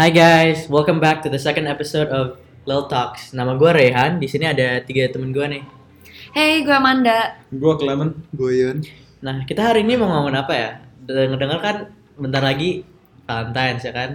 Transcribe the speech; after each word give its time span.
Hi 0.00 0.08
guys, 0.08 0.66
welcome 0.66 0.98
back 0.98 1.20
to 1.24 1.28
the 1.28 1.38
second 1.38 1.66
episode 1.66 2.08
of 2.08 2.40
Lil 2.70 2.86
Talks. 2.86 3.34
Nama 3.34 3.58
gue 3.58 3.70
Rehan, 3.74 4.22
di 4.22 4.30
sini 4.30 4.46
ada 4.46 4.78
tiga 4.78 5.10
temen 5.10 5.34
gue 5.34 5.42
nih. 5.42 5.62
Hey, 6.30 6.62
gue 6.62 6.70
Amanda. 6.70 7.42
Gua 7.50 7.74
Clement, 7.74 8.14
gue 8.30 8.50
Yun. 8.54 8.78
Nah, 9.26 9.42
kita 9.42 9.66
hari 9.66 9.82
ini 9.82 9.98
mau 9.98 10.06
ngomongin 10.06 10.38
apa 10.38 10.52
ya? 10.54 10.70
Dengar-dengar 11.02 11.58
kan 11.58 11.76
bentar 12.14 12.38
lagi 12.38 12.86
Valentine's 13.26 13.82
ya 13.82 13.90
kan? 13.90 14.10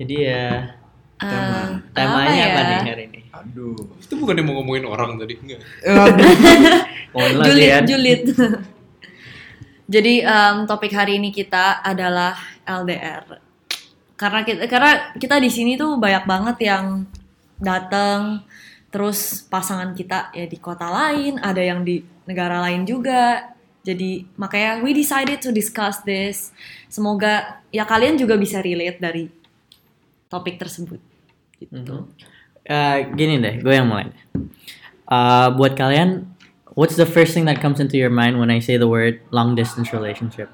Jadi 0.00 0.16
ya 0.24 0.72
Eh, 1.18 1.66
temanya 1.98 2.44
apa, 2.46 2.60
ya? 2.62 2.78
nih 2.78 2.90
hari 2.94 3.04
ini? 3.10 3.20
Aduh. 3.34 3.74
Itu 3.98 4.14
bukannya 4.22 4.46
mau 4.46 4.62
ngomongin 4.62 4.86
orang 4.86 5.18
tadi? 5.18 5.34
Enggak. 5.34 5.60
Julid, 7.44 7.70
kan? 7.74 7.84
julid. 7.84 8.20
Jadi 9.98 10.22
em, 10.22 10.56
topik 10.62 10.94
hari 10.94 11.18
ini 11.18 11.34
kita 11.34 11.82
adalah 11.82 12.38
LDR. 12.62 13.24
Karena 14.14 14.46
kita 14.46 14.70
karena 14.70 15.10
kita 15.18 15.42
di 15.42 15.50
sini 15.50 15.74
tuh 15.74 15.98
banyak 15.98 16.22
banget 16.22 16.56
yang 16.70 17.02
datang 17.60 18.42
terus 18.88 19.44
pasangan 19.46 19.92
kita 19.92 20.32
ya 20.32 20.48
di 20.48 20.56
kota 20.56 20.88
lain, 20.88 21.36
ada 21.38 21.60
yang 21.60 21.84
di 21.84 22.00
negara 22.24 22.62
lain 22.64 22.88
juga. 22.88 23.52
Jadi 23.84 24.24
makanya 24.36 24.80
we 24.84 24.96
decided 24.96 25.40
to 25.40 25.52
discuss 25.52 26.00
this. 26.04 26.52
Semoga 26.88 27.60
ya 27.68 27.84
kalian 27.84 28.16
juga 28.16 28.36
bisa 28.40 28.60
relate 28.64 28.98
dari 29.00 29.24
topik 30.28 30.56
tersebut. 30.56 31.00
Gitu. 31.60 31.76
Mhm. 31.76 32.04
Eh, 32.68 32.98
gini 33.16 33.40
deh, 33.40 33.64
gue 33.64 33.72
yang 33.72 33.88
mulai. 33.88 34.12
deh. 34.12 34.20
Eh, 35.08 35.48
buat 35.56 35.72
kalian, 35.72 36.28
what's 36.76 37.00
the 37.00 37.08
first 37.08 37.32
thing 37.32 37.48
that 37.48 37.64
comes 37.64 37.80
into 37.80 37.96
your 37.96 38.12
mind 38.12 38.36
when 38.36 38.52
I 38.52 38.60
say 38.60 38.76
the 38.76 38.88
word 38.88 39.24
long 39.32 39.56
distance 39.56 39.88
relationship? 39.90 40.52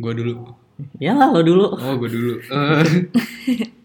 Gua 0.00 0.16
dulu. 0.16 0.56
Ya 0.98 1.14
lah, 1.14 1.30
lo 1.30 1.44
dulu. 1.44 1.76
Oh, 1.76 1.94
gua 2.00 2.08
dulu. 2.08 2.40
Eh, 2.50 3.68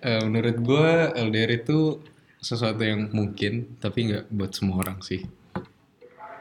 eh, 0.00 0.22
menurut 0.22 0.56
gua 0.58 0.86
LDR 1.12 1.56
itu 1.56 2.00
sesuatu 2.38 2.80
yang 2.80 3.10
mungkin, 3.10 3.76
tapi 3.76 4.06
nggak 4.06 4.24
buat 4.30 4.52
semua 4.52 4.80
orang 4.80 5.00
sih. 5.00 5.24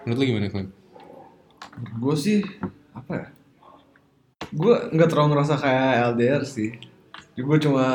Menurut 0.04 0.18
lu 0.18 0.26
gimana, 0.28 0.48
Clem? 0.48 0.70
Gue 1.98 2.16
sih 2.16 2.40
apa 2.94 3.12
ya? 3.16 3.28
Gue 4.54 4.76
nggak 4.94 5.10
terlalu 5.10 5.28
ngerasa 5.34 5.56
kayak 5.58 5.92
LDR 6.14 6.44
sih. 6.46 6.78
Gue 7.34 7.58
cuma 7.58 7.86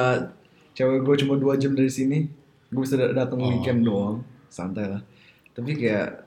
cewek 0.74 1.00
gue 1.00 1.14
cuma 1.22 1.34
dua 1.38 1.54
jam 1.54 1.72
dari 1.72 1.88
sini. 1.88 2.26
Gue 2.68 2.82
bisa 2.82 2.98
dat- 2.98 3.14
datang 3.14 3.40
Oh. 3.40 3.48
weekend 3.48 3.86
doang, 3.86 4.20
santai 4.46 4.90
lah. 4.90 5.02
Tapi 5.54 5.70
kayak 5.74 6.26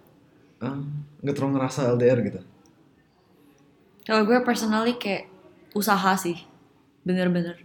ah, 0.59 0.80
nggak 1.20 1.36
terlalu 1.36 1.52
ngerasa 1.59 1.92
LDR 1.94 2.20
gitu. 2.23 2.42
Kalau 4.04 4.23
gue 4.23 4.39
personally 4.42 4.95
kayak 4.95 5.28
usaha 5.72 6.16
sih, 6.16 6.39
bener-bener. 7.04 7.59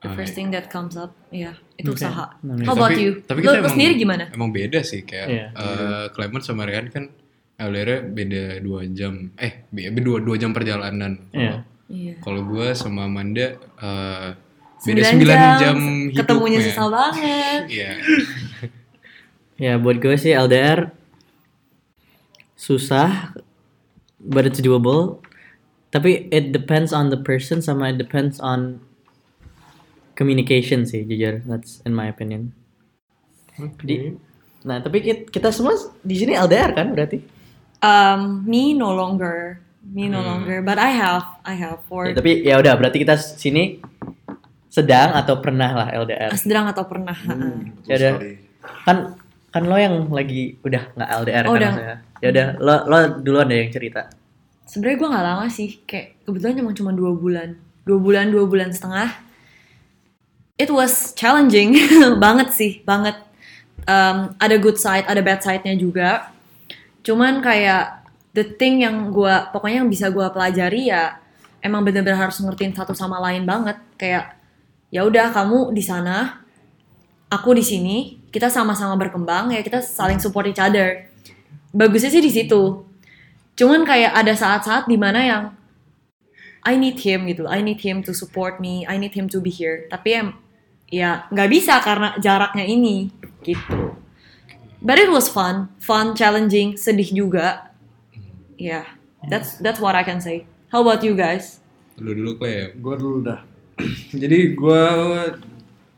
The 0.00 0.16
first 0.16 0.32
iya. 0.32 0.36
thing 0.40 0.48
that 0.56 0.72
comes 0.72 0.96
up, 0.96 1.12
ya 1.28 1.52
itu 1.76 1.92
Oke. 1.92 2.00
usaha. 2.00 2.32
Nice. 2.40 2.64
How 2.64 2.72
about 2.72 2.96
tapi, 2.96 3.04
you? 3.04 3.12
Tapi 3.20 3.38
kita 3.44 3.52
lo 3.52 3.58
emang, 3.60 3.72
sendiri 3.76 3.92
gimana? 4.00 4.24
Emang 4.32 4.48
beda 4.48 4.80
sih 4.80 5.04
kayak 5.04 5.28
Iya. 5.28 5.46
eh, 5.52 6.04
Clement 6.16 6.40
sama 6.40 6.64
Rian 6.64 6.88
kan 6.88 7.04
LDR 7.60 8.08
beda 8.08 8.64
dua 8.64 8.88
jam. 8.88 9.28
Eh, 9.36 9.68
be- 9.68 9.92
dua 10.00 10.24
dua 10.24 10.40
jam 10.40 10.56
perjalanan. 10.56 11.20
Iya. 11.36 11.68
Iya. 11.92 12.14
Kalau 12.24 12.48
gua 12.48 12.72
sama 12.72 13.04
Amanda 13.04 13.60
eh, 13.60 14.28
beda 14.80 15.00
Sembilan 15.04 15.52
9 15.52 15.60
jam, 15.60 15.76
ketemunya 16.16 16.58
hidupnya. 16.64 16.72
susah 16.72 16.86
banget. 16.88 17.62
Iya. 17.68 17.90
Ya 19.60 19.76
buat 19.76 20.00
gue 20.00 20.16
sih 20.16 20.32
LDR 20.32 20.88
susah, 22.56 23.36
but 24.16 24.48
it's 24.48 24.64
doable. 24.64 25.20
Tapi 25.92 26.32
it 26.32 26.48
depends 26.48 26.96
on 26.96 27.12
the 27.12 27.20
person 27.20 27.60
sama 27.60 27.92
it 27.92 28.00
depends 28.00 28.40
on 28.40 28.80
communication 30.20 30.84
sih 30.84 31.00
jujur. 31.02 31.40
That's 31.42 31.80
in 31.82 31.96
my 31.96 32.06
opinion. 32.06 32.52
Jadi, 33.56 34.20
nah 34.62 34.78
tapi 34.78 35.00
kita, 35.00 35.20
kita 35.26 35.48
semua 35.48 35.72
di 35.98 36.14
sini 36.14 36.32
LDR 36.32 36.72
kan 36.72 36.92
berarti? 36.92 37.24
Um, 37.80 38.44
me 38.44 38.72
no 38.72 38.92
longer, 38.92 39.56
me 39.82 40.04
no 40.06 40.20
Hmm. 40.20 40.28
longer, 40.44 40.58
but 40.60 40.76
I 40.76 40.92
have, 40.92 41.24
I 41.42 41.56
have 41.56 41.80
for 41.86 42.04
Ya, 42.04 42.12
tapi 42.14 42.40
ya 42.42 42.56
udah 42.56 42.76
berarti 42.76 43.00
kita 43.00 43.16
sini 43.16 43.80
sedang 44.66 45.12
atau 45.14 45.40
pernah 45.40 45.72
lah 45.74 45.88
LDR. 45.90 46.30
sedang 46.36 46.68
atau 46.68 46.84
pernah. 46.84 47.16
Hmm, 47.16 47.72
Ya 47.84 47.96
udah. 47.96 48.12
Kan 48.84 48.96
kan 49.50 49.62
lo 49.66 49.74
yang 49.74 50.06
lagi 50.08 50.60
udah 50.60 50.94
nggak 50.94 51.10
LDR 51.18 51.42
Oh, 51.42 51.48
kan 51.48 51.56
udah. 51.56 51.70
maksudnya. 51.70 51.96
Ya 52.20 52.28
udah 52.30 52.46
lo 52.56 52.74
lo 52.86 52.96
duluan 53.18 53.48
deh 53.48 53.58
yang 53.58 53.72
cerita. 53.72 54.12
Sebenarnya 54.62 54.96
gue 54.96 55.08
nggak 55.10 55.26
lama 55.26 55.46
sih, 55.50 55.82
kayak 55.82 56.22
kebetulan 56.22 56.54
emang 56.56 56.76
cuma 56.78 56.92
dua 56.92 57.10
bulan, 57.10 57.48
dua 57.82 57.98
bulan, 57.98 58.30
dua 58.30 58.44
bulan 58.46 58.70
setengah. 58.70 59.10
It 60.60 60.68
was 60.68 61.16
challenging 61.16 61.72
banget 62.24 62.52
sih, 62.52 62.84
banget. 62.84 63.16
Um, 63.88 64.36
ada 64.36 64.60
good 64.60 64.76
side, 64.76 65.08
ada 65.08 65.24
bad 65.24 65.40
side-nya 65.40 65.72
juga. 65.80 66.28
Cuman 67.00 67.40
kayak 67.40 68.04
the 68.36 68.44
thing 68.44 68.84
yang 68.84 69.08
gue, 69.08 69.34
pokoknya 69.56 69.80
yang 69.80 69.88
bisa 69.88 70.12
gue 70.12 70.26
pelajari 70.28 70.92
ya, 70.92 71.16
emang 71.64 71.80
bener-bener 71.80 72.20
harus 72.20 72.36
ngertiin 72.44 72.76
satu 72.76 72.92
sama 72.92 73.16
lain 73.24 73.48
banget. 73.48 73.80
Kayak 73.96 74.36
ya 74.92 75.08
udah 75.08 75.32
kamu 75.32 75.72
di 75.72 75.80
sana, 75.80 76.44
aku 77.32 77.56
di 77.56 77.64
sini, 77.64 78.20
kita 78.28 78.52
sama-sama 78.52 79.00
berkembang 79.00 79.56
ya 79.56 79.64
kita 79.64 79.80
saling 79.80 80.20
support 80.20 80.44
each 80.44 80.60
other. 80.60 81.08
Bagusnya 81.72 82.12
sih 82.12 82.20
di 82.20 82.28
situ 82.28 82.90
cuman 83.60 83.84
kayak 83.84 84.16
ada 84.16 84.32
saat-saat 84.32 84.88
di 84.88 84.96
mana 84.96 85.20
yang 85.20 85.44
I 86.64 86.80
need 86.80 86.96
him 87.04 87.28
gitu 87.28 87.44
I 87.44 87.60
need 87.60 87.84
him 87.84 88.00
to 88.08 88.16
support 88.16 88.56
me 88.56 88.88
I 88.88 88.96
need 88.96 89.12
him 89.12 89.28
to 89.36 89.38
be 89.44 89.52
here 89.52 89.84
tapi 89.92 90.16
em 90.16 90.32
ya 90.90 91.24
nggak 91.30 91.48
bisa 91.48 91.78
karena 91.80 92.18
jaraknya 92.18 92.66
ini 92.66 93.08
gitu 93.40 93.94
but 94.82 94.98
it 94.98 95.08
was 95.08 95.30
fun 95.30 95.70
fun 95.78 96.12
challenging 96.12 96.74
sedih 96.74 97.08
juga 97.08 97.70
ya 98.58 98.82
yeah, 98.82 98.86
that's 99.30 99.56
that's 99.62 99.78
what 99.78 99.94
I 99.94 100.02
can 100.02 100.18
say 100.20 100.44
how 100.68 100.82
about 100.82 101.00
you 101.00 101.14
guys 101.14 101.60
Lu 102.00 102.16
dulu 102.16 102.40
Clem. 102.40 102.80
Gue 102.80 102.96
dulu 102.96 103.20
dah. 103.20 103.44
Jadi 104.24 104.56
gue 104.56 104.82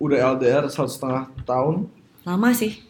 udah 0.03 0.19
LDR 0.35 0.67
satu 0.67 0.91
setengah 0.91 1.31
tahun. 1.47 1.87
lama 2.23 2.51
sih 2.51 2.83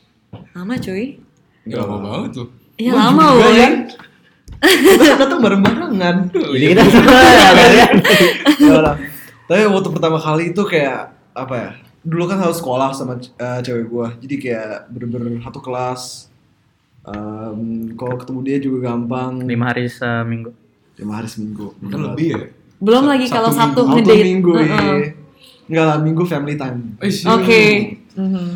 lama 0.52 0.76
cuy 0.76 1.20
Gak 1.68 1.76
lama 1.84 1.96
banget 2.00 2.30
tuh. 2.40 2.48
ya 2.80 2.92
Gua 2.92 3.00
lama 3.04 3.24
juga, 3.28 3.36
woy 3.36 3.52
Yan. 3.60 3.74
Kita 4.62 5.14
datang 5.20 5.40
bareng-barengan. 5.44 6.16
Jadi 6.32 6.64
kita 6.72 6.82
semua. 6.88 7.20
Ya. 8.62 8.96
Tapi 9.44 9.60
waktu 9.68 9.90
pertama 9.92 10.16
kali 10.16 10.56
itu 10.56 10.62
kayak 10.64 11.12
apa 11.36 11.54
ya? 11.54 11.70
Dulu 12.02 12.24
kan 12.26 12.38
harus 12.38 12.58
sekolah 12.58 12.90
sama 12.92 13.18
eh, 13.18 13.60
cewek 13.62 13.86
gua. 13.86 14.14
Jadi 14.18 14.34
kayak 14.38 14.90
bener-bener 14.90 15.38
satu 15.40 15.58
kelas. 15.58 16.28
Em, 17.02 17.90
kalau 17.94 18.14
ketemu 18.14 18.40
dia 18.42 18.56
juga 18.58 18.78
gampang. 18.88 19.42
lima 19.42 19.70
hari 19.70 19.86
seminggu. 19.86 20.54
Lima 20.94 21.18
hari 21.18 21.26
seminggu. 21.26 21.74
Kan 21.82 22.00
lebih 22.02 22.28
ya? 22.30 22.40
belum 22.82 23.06
Sa- 23.06 23.10
lagi 23.14 23.26
kalau 23.30 23.50
satu 23.54 23.58
Sabtu 23.62 23.80
Auto 23.86 23.92
ngedate 23.94 24.24
minggu 24.26 24.50
Heeh. 24.52 24.66
iya. 24.66 24.94
Enggak 25.70 25.84
lah, 25.86 25.96
minggu 26.02 26.22
family 26.26 26.58
time. 26.58 26.98
Eh, 26.98 27.10
oke 27.24 27.62
Mhm. 28.18 28.48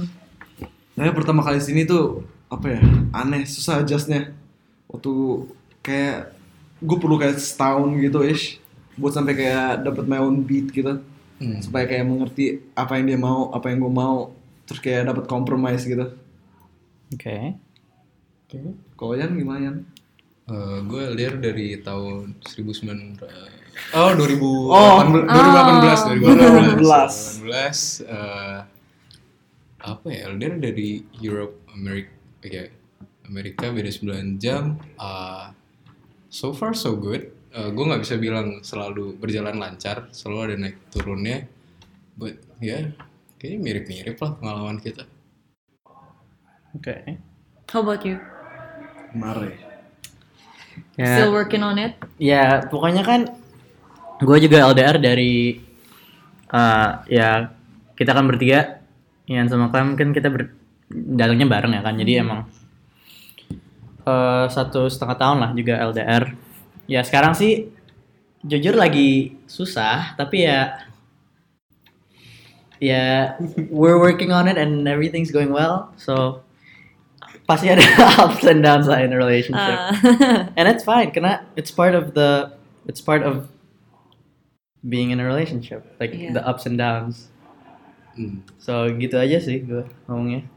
Nah, 0.98 1.12
pertama 1.14 1.40
kali 1.40 1.62
sini 1.62 1.86
tuh 1.86 2.26
apa 2.48 2.74
ya? 2.74 2.80
Aneh, 3.14 3.46
susah 3.46 3.80
adjustnya. 3.80 4.34
Waktu 4.90 5.12
kayak 5.80 6.34
gue 6.76 6.96
perlu 6.98 7.16
kayak 7.16 7.38
setahun 7.38 7.88
gitu 8.00 8.20
ish 8.20 8.58
buat 8.96 9.14
sampai 9.14 9.32
kayak 9.32 9.86
dapat 9.86 10.04
my 10.04 10.18
own 10.18 10.42
beat 10.42 10.68
gitu. 10.68 10.98
Hmm. 11.36 11.60
Supaya 11.60 11.84
kayak 11.84 12.04
mengerti 12.04 12.44
apa 12.72 12.96
yang 12.96 13.06
dia 13.06 13.18
mau, 13.20 13.52
apa 13.52 13.68
yang 13.68 13.84
gue 13.84 13.92
mau, 13.92 14.32
terus 14.64 14.80
kayak 14.80 15.12
dapat 15.12 15.24
compromise 15.28 15.84
gitu. 15.84 16.16
Oke. 17.12 17.60
Kalau 18.96 19.12
Yan 19.14 19.36
gimana 19.36 19.60
Yan? 19.60 19.76
Eh, 20.46 20.78
gue 20.86 21.00
LDR 21.12 21.36
dari 21.36 21.76
tahun 21.82 22.38
1900 22.40 23.18
Oh, 23.92 24.14
2018 24.14 24.72
Oh. 24.72 24.98
2018 25.04 26.24
2018. 26.24 27.44
2018 27.44 28.08
eh, 28.08 28.58
apa 29.76 30.06
ya 30.08 30.32
LDR 30.32 30.56
dari 30.56 31.04
Europe 31.20 31.66
Amerika 31.68 32.14
oke 32.40 32.62
Amerika 33.26 33.64
beda 33.68 33.90
9 33.90 34.38
jam 34.40 34.78
Eh, 34.96 35.44
so 36.30 36.54
far 36.56 36.72
so 36.72 36.96
good 36.96 37.35
gue 37.56 37.84
nggak 37.88 38.02
bisa 38.04 38.14
bilang 38.20 38.60
selalu 38.60 39.16
berjalan 39.16 39.56
lancar 39.56 40.08
selalu 40.12 40.38
ada 40.52 40.56
naik 40.60 40.76
turunnya 40.92 41.48
but 42.16 42.36
ya 42.60 42.92
kayaknya 43.40 43.58
mirip-mirip 43.60 44.16
lah 44.20 44.32
pengalaman 44.36 44.80
kita 44.80 45.04
Oke. 46.76 47.16
How 47.72 47.80
about 47.80 48.04
you? 48.04 48.20
Mare. 49.16 49.56
Ya, 51.00 51.24
Still 51.24 51.32
working 51.32 51.64
on 51.64 51.80
it? 51.80 51.96
ya 52.20 52.68
pokoknya 52.68 53.00
kan 53.00 53.32
gue 54.20 54.38
juga 54.44 54.68
LDR 54.68 55.00
dari 55.00 55.56
eh, 56.52 56.90
ya 57.08 57.48
kita 57.96 58.12
kan 58.12 58.28
bertiga 58.28 58.84
Ian 59.24 59.48
sama 59.48 59.72
Clem 59.72 59.96
kan 59.96 60.12
kita 60.12 60.28
ber, 60.28 60.52
datangnya 60.92 61.48
bareng 61.48 61.72
ya 61.72 61.80
kan 61.80 61.96
jadi 61.96 62.12
emang 62.20 62.44
eh, 64.04 64.44
satu 64.52 64.92
setengah 64.92 65.16
tahun 65.16 65.38
lah 65.40 65.50
juga 65.56 65.80
LDR 65.80 66.36
ya 66.86 67.02
sekarang 67.02 67.34
sih 67.34 67.70
jujur 68.46 68.74
lagi 68.78 69.34
susah 69.46 70.14
tapi 70.14 70.46
ya 70.46 70.78
ya 72.78 73.34
we're 73.72 73.98
working 73.98 74.30
on 74.30 74.46
it 74.48 74.56
and 74.56 74.84
everything's 74.86 75.30
going 75.32 75.50
well. 75.50 75.90
So 75.96 76.42
pasti 77.46 77.70
ada 77.70 77.82
ups 78.26 78.42
and 78.44 78.60
downs 78.62 78.86
lah 78.86 79.00
in 79.02 79.10
a 79.14 79.18
relationship. 79.18 79.78
Uh, 79.78 80.50
and 80.58 80.66
it's 80.68 80.84
fine 80.84 81.10
karena 81.10 81.46
it's 81.56 81.70
part 81.70 81.94
of 81.94 82.12
the 82.14 82.52
it's 82.86 83.00
part 83.00 83.22
of 83.22 83.48
being 84.86 85.10
in 85.10 85.18
a 85.18 85.26
relationship 85.26 85.82
like 85.98 86.14
Yeah. 86.14 86.30
the 86.36 86.42
ups 86.46 86.66
and 86.66 86.78
downs. 86.78 87.30
Hmm. 88.16 88.40
so 88.56 88.88
gitu 88.96 89.20
aja 89.20 89.36
sih 89.36 89.60
gue 89.60 89.84
ngomongnya. 90.08 90.48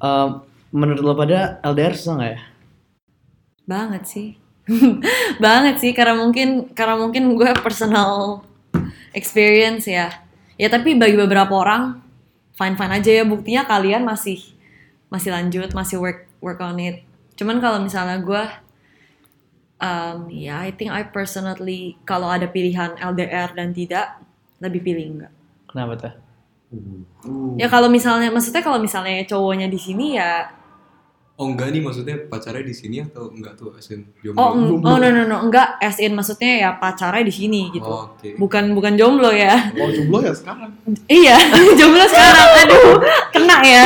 Um, 0.00 0.48
menurut 0.72 1.04
lo 1.04 1.12
pada 1.12 1.60
LDR 1.60 1.92
susah 1.92 2.14
nggak 2.16 2.30
ya 2.32 2.40
banget 3.70 4.02
sih. 4.10 4.28
banget 5.44 5.78
sih 5.78 5.94
karena 5.94 6.18
mungkin 6.18 6.74
karena 6.74 6.98
mungkin 6.98 7.38
gue 7.38 7.50
personal 7.62 8.42
experience 9.14 9.86
ya. 9.86 10.10
Ya 10.58 10.66
tapi 10.66 10.98
bagi 10.98 11.14
beberapa 11.14 11.54
orang 11.54 12.02
fine 12.58 12.74
fine 12.74 12.92
aja 12.98 13.10
ya 13.22 13.24
buktinya 13.24 13.62
kalian 13.64 14.02
masih 14.02 14.42
masih 15.06 15.30
lanjut 15.30 15.70
masih 15.70 16.02
work 16.02 16.26
work 16.42 16.58
on 16.58 16.82
it. 16.82 17.06
Cuman 17.38 17.62
kalau 17.62 17.78
misalnya 17.78 18.18
gue 18.18 18.42
um, 19.80 20.28
ya 20.28 20.60
I 20.62 20.70
think 20.76 20.92
I 20.92 21.08
personally 21.08 21.96
kalau 22.04 22.28
ada 22.28 22.46
pilihan 22.46 23.00
LDR 23.00 23.56
dan 23.56 23.72
tidak 23.72 24.20
lebih 24.60 24.84
pilih 24.84 25.06
enggak. 25.16 25.32
kenapa 25.70 25.94
tuh 25.96 26.14
Uh. 26.70 27.58
Ya 27.58 27.66
kalau 27.66 27.90
misalnya 27.90 28.30
maksudnya 28.30 28.62
kalau 28.62 28.78
misalnya 28.78 29.26
cowoknya 29.26 29.66
di 29.66 29.74
sini 29.74 30.14
ya 30.14 30.46
Oh 31.40 31.48
enggak 31.48 31.72
nih 31.72 31.80
maksudnya 31.80 32.20
pacarnya 32.28 32.60
di 32.60 32.76
sini 32.76 33.00
atau 33.00 33.32
enggak 33.32 33.56
tuh 33.56 33.72
asin 33.72 34.04
jomblo? 34.20 34.36
oh, 34.36 34.50
eng- 34.52 34.84
oh 34.84 34.96
no 35.00 35.08
no 35.08 35.22
no 35.24 35.36
enggak 35.40 35.80
as 35.80 35.96
in 35.96 36.12
maksudnya 36.12 36.52
ya 36.60 36.76
pacarnya 36.76 37.24
di 37.24 37.32
sini 37.32 37.72
gitu. 37.72 37.88
Oh, 37.88 38.12
Oke. 38.12 38.36
Bukan 38.36 38.76
bukan 38.76 38.92
jomblo 38.94 39.32
ya. 39.32 39.72
Kalau 39.72 39.88
jomblo 39.88 40.20
ya 40.20 40.36
sekarang. 40.36 40.68
Iya, 41.08 41.40
jomblo 41.80 42.04
sekarang. 42.04 42.48
Aduh, 42.60 42.92
kena 43.32 43.56
ya. 43.64 43.84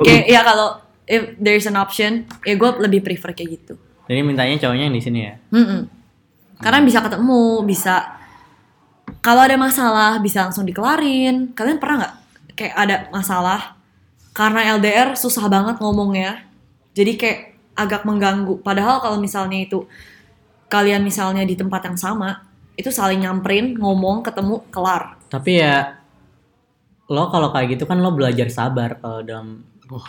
Kayak 0.00 0.24
ya 0.26 0.40
kalau 0.40 0.80
if 1.04 1.36
there's 1.36 1.68
an 1.68 1.76
option, 1.76 2.24
ya 2.42 2.56
gue 2.56 2.70
lebih 2.80 3.04
prefer 3.04 3.36
kayak 3.36 3.50
gitu. 3.60 3.74
jadi 4.04 4.20
mintanya 4.20 4.56
cowoknya 4.58 4.88
yang 4.88 4.96
di 4.96 5.00
sini 5.00 5.20
ya 5.24 5.34
Mm-mm. 5.48 5.88
Karena 6.56 6.80
bisa 6.80 7.00
ketemu, 7.00 7.64
bisa 7.64 8.04
kalau 9.20 9.40
ada 9.40 9.56
masalah 9.56 10.16
bisa 10.20 10.44
langsung 10.44 10.64
dikelarin. 10.64 11.52
Kalian 11.52 11.76
pernah 11.76 11.96
nggak 12.00 12.14
kayak 12.54 12.74
ada 12.74 12.96
masalah 13.10 13.73
karena 14.34 14.74
LDR 14.74 15.14
susah 15.14 15.46
banget 15.46 15.78
ngomongnya. 15.78 16.42
Jadi 16.92 17.14
kayak 17.14 17.40
agak 17.74 18.02
mengganggu. 18.02 18.58
Padahal 18.60 18.98
kalau 18.98 19.16
misalnya 19.16 19.58
itu 19.58 19.86
kalian 20.66 21.00
misalnya 21.00 21.42
di 21.42 21.54
tempat 21.54 21.82
yang 21.84 21.94
sama, 21.94 22.42
itu 22.74 22.90
saling 22.90 23.22
nyamperin, 23.22 23.74
ngomong, 23.74 24.20
ketemu, 24.20 24.62
kelar. 24.68 25.14
tapi 25.24 25.58
ya 25.58 25.98
lo 27.04 27.26
kalau 27.28 27.50
kayak 27.50 27.74
gitu 27.74 27.84
kan 27.84 27.98
lo 27.98 28.10
belajar 28.10 28.46
sabar 28.48 28.96
kalau 28.96 29.20
dalam 29.20 29.60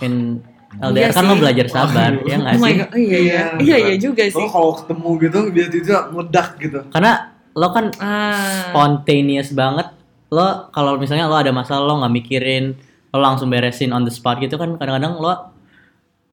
in 0.02 0.40
LDR 0.76 1.10
Iya 1.10 1.10
kan 1.12 1.24
lo 1.24 1.34
sih. 1.34 1.42
belajar 1.42 1.68
sabar 1.68 2.12
ya 2.22 2.36
nggak 2.38 2.54
Oh 2.54 2.62
my 2.62 2.66
sih 2.66 2.76
god, 2.78 2.90
iya 2.96 3.18
iya, 3.20 3.42
iya 3.58 3.78
iya 3.82 3.96
juga 3.98 4.24
sih. 4.24 4.38
Lo 4.38 4.48
kalau 4.48 4.72
ketemu 4.76 5.10
gitu 5.20 5.40
dia 5.50 5.66
tiba 5.68 5.98
meledak 6.10 6.48
gitu. 6.58 6.80
karena 6.88 7.14
lo 7.52 7.68
kan 7.70 7.86
Ah. 7.98 8.70
spontaneous 8.70 9.50
banget 9.52 9.88
lo 10.30 10.48
kalau 10.70 10.96
misalnya 10.96 11.26
lo 11.26 11.36
ada 11.36 11.50
masalah 11.50 11.84
lo 11.84 12.00
nggak 12.00 12.14
mikirin 12.14 12.66
lo 13.16 13.24
langsung 13.24 13.48
beresin 13.48 13.90
on 13.90 14.04
the 14.04 14.12
spot 14.12 14.38
gitu 14.38 14.60
kan 14.60 14.76
kadang-kadang 14.76 15.16
lo 15.16 15.56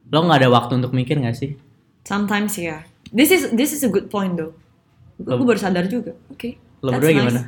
lo 0.04 0.18
nggak 0.20 0.42
ada 0.42 0.50
waktu 0.50 0.76
untuk 0.76 0.90
mikir 0.90 1.16
nggak 1.16 1.34
sih 1.34 1.54
Sometimes 2.02 2.58
ya. 2.58 2.82
This 3.08 3.30
is 3.30 3.54
this 3.54 3.70
is 3.70 3.80
a 3.80 3.88
good 3.88 4.10
point 4.10 4.34
though. 4.34 4.50
Gue 5.16 5.38
Lo- 5.38 5.46
baru 5.46 5.54
sadar 5.56 5.86
juga. 5.86 6.18
Oke. 6.28 6.58
lo 6.82 6.90
That's 6.90 6.98
berdua 6.98 7.08
nice. 7.08 7.18
gimana 7.22 7.40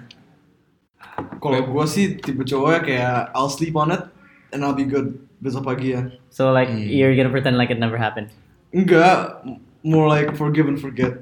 Kalau 1.39 1.61
gue 1.61 1.85
sih 1.85 2.17
tipe 2.17 2.43
cowoknya 2.43 2.81
kayak 2.81 3.17
I'll 3.33 3.51
sleep 3.51 3.75
on 3.75 3.91
it 3.91 4.03
and 4.51 4.63
I'll 4.63 4.73
be 4.73 4.87
good 4.87 5.19
besok 5.39 5.67
pagi 5.67 5.93
ya. 5.93 6.07
so 6.29 6.49
like 6.51 6.71
Hmm. 6.71 6.87
you're 6.87 7.13
gonna 7.13 7.29
pretend 7.29 7.55
like 7.55 7.69
it 7.69 7.77
never 7.77 7.99
happened 7.99 8.31
Enggak, 8.71 9.43
more 9.83 10.07
like 10.07 10.35
forgive 10.35 10.67
and 10.67 10.75
forget. 10.77 11.15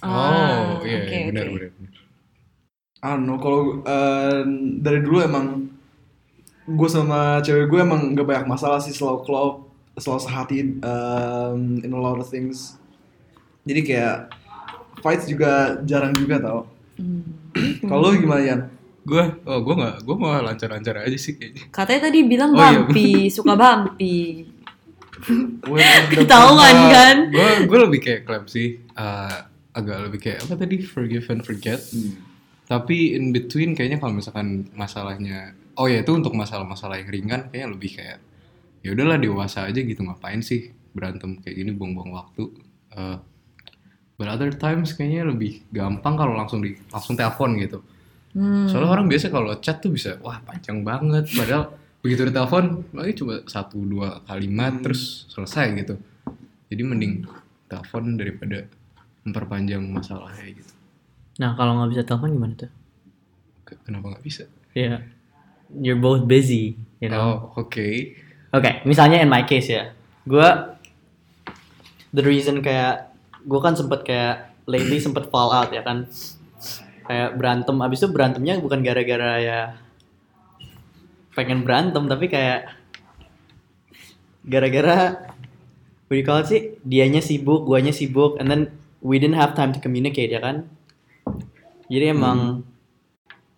Oh, 0.00 0.08
Ah, 0.08 0.80
iya, 0.80 0.96
oke, 0.98 1.12
iya, 1.12 1.28
benar 1.28 1.44
oke. 1.46 1.56
benar. 1.56 1.70
benar. 1.70 1.92
I 2.98 3.08
don't 3.10 3.24
know, 3.24 3.36
kalau 3.36 3.60
eh, 3.82 4.40
dari 4.78 5.00
dulu 5.00 5.20
emang 5.20 5.69
gue 6.70 6.88
sama 6.88 7.20
cewek 7.40 7.66
gue 7.66 7.80
emang 7.80 8.12
gak 8.12 8.24
banyak 8.24 8.46
masalah 8.46 8.78
sih 8.78 8.90
selalu 8.90 9.24
klop, 9.24 9.54
selalu 9.94 10.20
sehati 10.20 10.58
um, 10.80 11.60
in 11.78 11.90
a 11.90 11.98
lot 11.98 12.16
of 12.16 12.26
things. 12.26 12.78
Jadi 13.62 13.80
kayak 13.82 14.30
fights 14.98 15.26
juga 15.26 15.78
jarang 15.82 16.14
juga 16.14 16.36
tau. 16.38 16.60
Hmm. 16.96 17.22
Kalau 17.82 18.14
gimana 18.14 18.42
Yan? 18.42 18.60
Gue, 19.00 19.24
oh 19.42 19.58
gue 19.58 19.74
nggak, 19.74 19.96
gue 20.04 20.16
mau 20.16 20.30
lancar-lancar 20.38 21.02
aja 21.02 21.16
sih 21.16 21.34
kayaknya. 21.34 21.72
Katanya 21.72 22.00
tadi 22.06 22.18
bilang 22.22 22.52
Oh, 22.52 22.60
iya. 22.60 22.84
bumpy, 22.84 23.10
suka 23.28 23.56
bumpy. 23.56 24.44
When- 25.66 26.06
Ketahuan 26.20 26.76
kan? 26.88 27.16
Gue, 27.28 27.50
gue 27.66 27.78
lebih 27.80 28.00
kayak 28.00 28.20
klub 28.24 28.44
sih. 28.46 28.80
Eh, 28.80 29.36
agak 29.70 29.98
lebih 30.08 30.20
kayak 30.20 30.44
apa 30.44 30.54
tadi 30.56 30.76
forgive 30.82 31.26
and 31.28 31.42
forget. 31.42 31.80
Tapi 32.64 33.16
in 33.16 33.34
between 33.34 33.74
kayaknya 33.74 33.98
kalau 33.98 34.14
misalkan 34.14 34.70
masalahnya, 34.72 35.56
oh 35.80 35.88
ya 35.88 36.04
itu 36.04 36.12
untuk 36.12 36.36
masalah-masalah 36.36 37.00
yang 37.00 37.08
ringan 37.08 37.40
kayaknya 37.48 37.68
lebih 37.72 37.90
kayak 37.96 38.18
ya 38.84 38.92
udahlah 38.92 39.16
dewasa 39.16 39.64
aja 39.64 39.80
gitu 39.80 40.04
ngapain 40.04 40.44
sih 40.44 40.72
berantem 40.92 41.40
kayak 41.40 41.56
gini 41.56 41.70
buang-buang 41.72 42.12
waktu. 42.12 42.42
Eh, 42.92 43.16
but 44.14 44.28
other 44.28 44.52
times 44.52 44.92
kayaknya 44.92 45.24
lebih 45.24 45.64
gampang 45.72 46.14
kalau 46.14 46.36
langsung 46.36 46.60
di 46.60 46.76
langsung 46.92 47.16
telepon 47.16 47.56
gitu. 47.56 47.80
Hmm. 48.36 48.68
Soalnya 48.68 48.92
orang 48.92 49.08
biasa 49.08 49.32
kalau 49.32 49.56
chat 49.58 49.80
tuh 49.80 49.90
bisa 49.90 50.20
wah 50.20 50.38
panjang 50.44 50.84
banget 50.84 51.26
padahal 51.32 51.72
begitu 52.00 52.28
ditelepon 52.28 52.94
lagi 52.96 53.12
cuma 53.16 53.40
satu 53.44 53.80
dua 53.80 54.20
kalimat 54.24 54.76
terus 54.80 55.24
selesai 55.32 55.66
gitu. 55.80 55.94
Jadi 56.68 56.82
mending 56.84 57.14
telepon 57.66 58.14
daripada 58.14 58.68
memperpanjang 59.24 59.82
masalah 59.84 60.32
kayak 60.32 60.60
gitu. 60.60 60.72
nah 61.36 61.56
kalau 61.56 61.72
nggak 61.80 61.90
bisa 61.96 62.02
telepon 62.04 62.36
gimana 62.36 62.52
tuh 62.56 62.70
Ke- 63.64 63.80
Kenapa 63.84 64.12
nggak 64.12 64.24
bisa? 64.24 64.44
ya 64.72 65.00
you're 65.78 66.00
both 66.00 66.26
busy 66.26 66.74
you 66.98 67.06
know 67.06 67.20
Oh 67.20 67.66
oke. 67.66 67.86
Oke, 68.50 68.82
misalnya 68.82 69.22
in 69.22 69.30
my 69.30 69.46
case 69.46 69.70
ya, 69.70 69.94
gue 70.26 70.48
the 72.10 72.24
reason 72.26 72.58
kayak 72.58 73.14
gue 73.46 73.60
kan 73.62 73.78
sempet 73.78 74.02
kayak 74.02 74.50
lately 74.66 74.98
sempet 74.98 75.30
fall 75.30 75.54
out 75.54 75.70
ya 75.70 75.86
kan, 75.86 76.10
kayak 77.06 77.38
berantem. 77.38 77.78
Abis 77.78 78.02
itu 78.02 78.10
berantemnya 78.10 78.58
bukan 78.58 78.82
gara-gara 78.82 79.38
ya 79.38 79.58
pengen 81.38 81.62
berantem, 81.62 82.10
tapi 82.10 82.26
kayak 82.26 82.74
gara-gara 84.42 85.30
what 86.10 86.14
do 86.14 86.18
you 86.18 86.26
call 86.26 86.42
it 86.42 86.50
sih? 86.50 86.74
Dianya 86.82 87.22
sibuk, 87.22 87.70
guanya 87.70 87.94
sibuk, 87.94 88.34
and 88.42 88.50
then 88.50 88.74
we 88.98 89.22
didn't 89.22 89.38
have 89.38 89.54
time 89.54 89.70
to 89.70 89.78
communicate 89.78 90.34
ya 90.34 90.42
kan. 90.42 90.66
Jadi 91.86 92.10
emang 92.10 92.66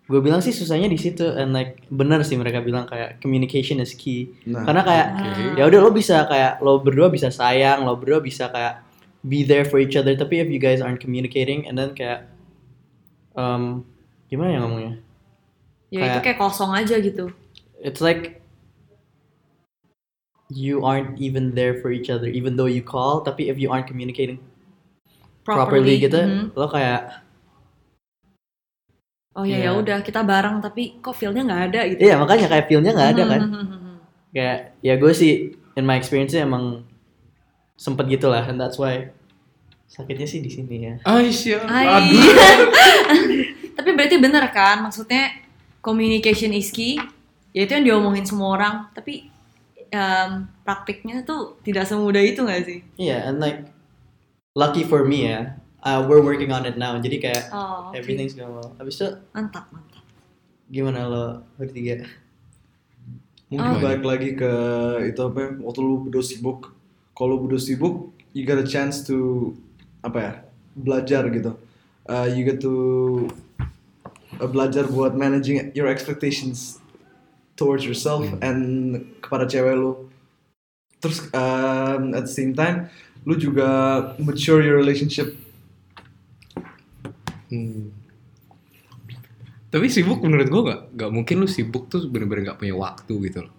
gue 0.02 0.18
bilang 0.18 0.38
sih 0.38 0.50
susahnya 0.50 0.86
di 0.86 0.96
situ 0.96 1.24
and 1.24 1.50
like 1.50 1.78
bener 1.88 2.20
sih 2.20 2.34
mereka 2.34 2.58
bilang 2.58 2.84
kayak 2.84 3.18
communication 3.18 3.78
is 3.78 3.92
key 3.92 4.34
Nah, 4.44 4.62
karena 4.62 4.82
kayak 4.82 5.06
oke. 5.14 5.42
ya 5.56 5.64
udah 5.64 5.80
lo 5.80 5.90
bisa 5.90 6.26
kayak 6.26 6.58
lo 6.58 6.78
berdua 6.78 7.08
bisa 7.08 7.30
sayang 7.30 7.82
lo 7.82 7.94
berdua 7.94 8.18
bisa 8.18 8.46
kayak 8.46 8.82
be 9.22 9.40
there 9.40 9.62
for 9.62 9.78
each 9.78 9.94
other 9.94 10.12
tapi 10.12 10.38
if 10.38 10.46
you 10.46 10.58
guys 10.58 10.78
aren't 10.78 10.98
communicating 10.98 11.64
and 11.64 11.74
then 11.74 11.92
kayak 11.92 12.26
um, 13.32 13.86
gimana 14.26 14.50
ya 14.50 14.60
ngomongnya 14.60 14.94
Ya 15.88 15.98
itu 16.00 16.08
Kayak- 16.10 16.24
kayak 16.24 16.38
kosong 16.40 16.72
aja 16.72 16.96
gitu. 16.98 17.30
it's 17.78 18.00
like 18.00 18.42
you 20.48 20.82
aren't 20.82 21.16
even 21.16 21.54
there 21.54 21.80
for 21.80 21.88
each 21.88 22.08
other 22.08 22.26
even 22.26 22.56
though 22.56 22.68
you 22.68 22.82
call 22.82 23.22
tapi 23.22 23.48
if 23.48 23.56
you 23.56 23.70
aren't 23.70 23.86
communicating 23.86 24.36
properly, 25.42 25.98
gitu 25.98 26.16
Mhm. 26.16 26.54
lo 26.54 26.66
kayak 26.66 27.24
Oh 29.32 29.42
ya 29.42 29.56
Iya. 29.56 29.64
ya 29.66 29.70
udah 29.74 29.98
kita 30.00 30.20
bareng 30.22 30.60
tapi 30.60 30.98
kok 30.98 31.12
feelnya 31.12 31.40
nggak 31.42 31.62
ada 31.66 31.80
gitu. 31.88 32.00
iya 32.00 32.14
makanya 32.16 32.46
kayak 32.46 32.66
feelnya 32.66 32.92
nggak 32.92 33.10
ada 33.10 33.22
kan 33.26 33.40
Mhm. 33.42 33.94
kayak 34.30 34.58
ya 34.78 34.94
gue 34.94 35.12
sih 35.12 35.32
in 35.72 35.84
my 35.84 35.96
experience 35.96 36.32
emang 36.34 36.84
sempet 37.74 38.06
gitu 38.08 38.28
lah 38.28 38.44
and 38.44 38.56
that's 38.56 38.76
why 38.76 39.08
sakitnya 39.86 40.24
sih 40.24 40.38
di 40.38 40.48
sini 40.48 40.76
ya 40.82 40.94
Aisyah. 41.02 41.64
Tapi 43.72 43.90
berarti 43.90 44.16
bener 44.16 44.44
kan 44.50 44.80
maksudnya 44.80 45.32
communication 45.80 46.52
is 46.52 46.68
key 46.68 47.00
ya 47.50 47.64
itu 47.64 47.72
yang 47.72 47.84
diomongin 47.86 48.22
semua 48.22 48.52
orang 48.52 48.74
tapi 48.92 49.28
em, 49.88 50.30
praktiknya 50.62 51.20
tuh 51.22 51.56
tidak 51.60 51.84
semudah 51.84 52.20
itu 52.20 52.40
nggak 52.40 52.62
sih 52.62 52.80
Iya, 52.96 53.28
and 53.28 53.38
like 53.38 53.68
lucky 54.52 54.82
for 54.82 55.02
me 55.02 55.24
ya, 55.26 55.56
uh, 55.82 56.06
we're 56.08 56.22
working 56.22 56.50
on 56.54 56.64
it 56.64 56.78
now. 56.78 56.96
Jadi 56.98 57.18
kayak 57.22 57.50
oh, 57.50 57.90
oke. 57.90 57.98
everything's 57.98 58.34
going 58.34 58.50
well. 58.50 58.72
Habis 58.78 59.02
itu 59.02 59.08
mantap 59.34 59.68
mantap 59.74 60.02
gimana 60.72 61.04
lo 61.04 61.24
bertiga? 61.60 62.08
Mungkin 63.52 63.76
Oh. 63.76 63.84
balik 63.84 64.00
lagi 64.00 64.30
ke 64.32 64.52
itu 65.12 65.20
apa 65.20 65.38
ya, 65.44 65.48
waktu 65.60 65.80
lu 65.84 66.08
berdua 66.08 66.24
sibuk. 66.24 66.72
Kalau 67.12 67.36
lu 67.36 67.44
berdua 67.44 67.60
sibuk, 67.60 68.08
you 68.32 68.48
got 68.48 68.56
a 68.56 68.64
chance 68.64 69.04
to 69.04 69.52
apa 70.00 70.18
ya 70.18 70.32
belajar 70.72 71.28
gitu. 71.28 71.52
Uh, 72.08 72.26
you 72.32 72.48
get 72.48 72.64
to 72.64 73.28
uh, 74.40 74.48
belajar 74.48 74.88
buat 74.88 75.12
managing 75.12 75.68
your 75.76 75.86
expectations 75.86 76.80
towards 77.60 77.84
yourself 77.84 78.24
and 78.40 78.96
kepada 79.20 79.44
cewek 79.44 79.76
lu. 79.76 80.08
Terus 81.04 81.28
um, 81.36 82.16
at 82.16 82.24
the 82.24 82.32
same 82.32 82.56
time, 82.56 82.88
lu 83.28 83.36
juga 83.36 83.68
mature 84.16 84.64
your 84.64 84.80
relationship. 84.80 85.36
Hmm. 87.52 87.92
Tapi 89.72 89.86
sibuk 89.88 90.20
menurut 90.24 90.48
gue 90.48 90.62
gak, 90.68 90.80
gak 90.96 91.10
mungkin 91.12 91.36
lu 91.44 91.48
sibuk 91.48 91.92
tuh 91.92 92.08
bener-bener 92.08 92.52
gak 92.52 92.60
punya 92.60 92.76
waktu 92.76 93.12
gitu 93.28 93.38
loh. 93.44 93.54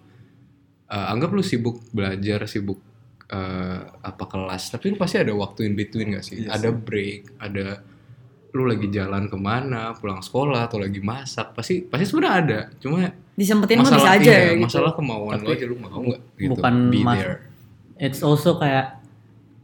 Eh, 0.90 1.06
anggap 1.10 1.30
lu 1.34 1.42
sibuk 1.42 1.82
belajar, 1.90 2.46
sibuk 2.50 2.78
eh, 3.30 3.80
apa 3.86 4.24
kelas, 4.26 4.74
tapi 4.74 4.94
lu 4.94 4.96
pasti 4.98 5.22
ada 5.22 5.34
waktu 5.34 5.66
in 5.70 5.74
between 5.78 6.14
gak 6.14 6.26
sih? 6.26 6.46
Iya 6.46 6.58
ada 6.58 6.70
break, 6.74 7.38
ada 7.38 7.82
lu 8.54 8.70
lagi 8.70 8.86
jalan 8.86 9.26
ke 9.26 9.34
mana, 9.34 9.98
pulang 9.98 10.22
sekolah 10.22 10.70
atau 10.70 10.78
lagi 10.78 11.02
masak, 11.02 11.58
pasti 11.58 11.82
pasti 11.82 12.06
sebenarnya 12.06 12.34
ada. 12.38 12.60
Cuma 12.78 13.10
disempetin 13.34 13.82
mah 13.82 13.90
bisa 13.90 14.10
aja 14.14 14.22
iya, 14.22 14.38
ya 14.38 14.50
gitu 14.54 14.66
masalah 14.70 14.92
kemauan 14.94 15.42
lu 15.42 15.50
Tapi 15.50 15.54
aja 15.58 15.64
lu 15.66 15.76
mau 15.82 15.98
nggak 15.98 16.20
gitu. 16.38 16.50
bukan 16.54 16.74
be 16.94 17.02
there. 17.02 17.50
It's 17.98 18.22
also 18.22 18.54
kayak 18.62 19.02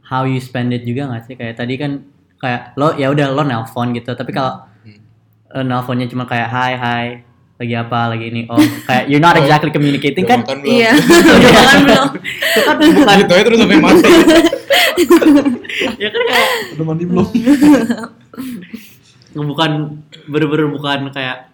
how 0.03 0.27
you 0.27 0.43
spend 0.43 0.75
it 0.75 0.83
juga 0.83 1.07
gak 1.07 1.23
sih? 1.31 1.39
Kayak 1.39 1.55
tadi 1.55 1.79
kan 1.79 2.03
kayak 2.41 2.73
lo 2.73 2.97
ya 2.97 3.07
udah 3.07 3.27
lo 3.31 3.45
nelpon 3.45 3.93
gitu, 3.93 4.11
tapi 4.11 4.33
kalau 4.33 4.65
Hmm. 4.81 4.97
eh, 5.53 5.63
nelponnya 5.63 6.09
cuma 6.09 6.25
kayak 6.25 6.49
hi 6.49 6.73
hi 6.73 7.05
lagi 7.55 7.77
apa 7.77 8.09
lagi 8.09 8.33
ini 8.33 8.49
oh 8.49 8.57
kayak 8.89 9.05
you're 9.05 9.21
not 9.21 9.37
exactly 9.37 9.69
communicating 9.69 10.25
kan 10.25 10.41
belum? 10.41 10.65
iya 10.65 10.97
udah 11.37 11.51
makan 11.53 11.79
belum 11.85 12.07
itu 12.49 12.59
kan 12.65 12.75
bukan 12.97 13.15
gitu 13.21 13.33
aja 13.37 13.43
terus 13.45 13.59
sampai 13.61 13.77
mati. 13.77 14.09
ya 16.01 16.09
kan 16.09 16.21
kayak 16.25 16.49
Udah 16.73 16.85
mandi 16.89 17.03
belum? 17.05 17.27
bukan 19.31 19.71
bener-bener 20.25 20.67
bukan 20.73 20.99
kayak 21.13 21.53